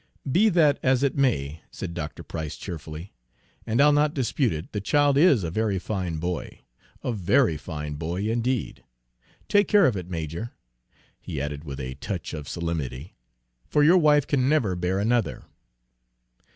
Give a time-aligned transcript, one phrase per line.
[0.31, 2.23] "Be that as it may," said Dr.
[2.23, 3.13] Price cheerfully,
[3.67, 6.61] "and I'll not dispute it, the child is a very fine boy,
[7.03, 8.83] a very fine boy, indeed!
[9.47, 10.53] Take care of it, major,"
[11.19, 13.13] he added with a touch of solemnity,
[13.67, 15.43] "for your wife can never bear another."